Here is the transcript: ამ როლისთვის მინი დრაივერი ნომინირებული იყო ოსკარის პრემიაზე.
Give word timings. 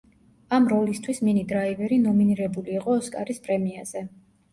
ამ 0.57 0.63
როლისთვის 0.69 1.19
მინი 1.27 1.43
დრაივერი 1.51 1.99
ნომინირებული 2.05 2.73
იყო 2.79 2.97
ოსკარის 3.03 3.43
პრემიაზე. 3.45 4.03